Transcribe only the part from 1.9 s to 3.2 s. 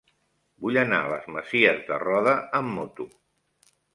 de Roda amb moto.